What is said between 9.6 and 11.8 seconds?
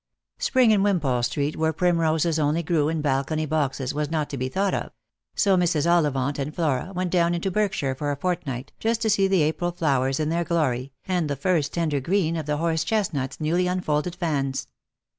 flowers in their glory, and the first